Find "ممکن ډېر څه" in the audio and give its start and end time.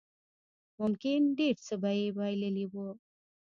0.79-1.73